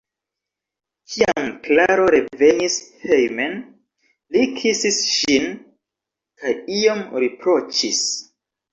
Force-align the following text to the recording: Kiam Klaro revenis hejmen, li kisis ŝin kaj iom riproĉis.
Kiam 1.11 1.51
Klaro 1.67 2.07
revenis 2.15 2.79
hejmen, 3.03 3.55
li 4.35 4.49
kisis 4.57 5.01
ŝin 5.13 5.49
kaj 6.43 6.59
iom 6.83 7.09
riproĉis. 7.29 8.07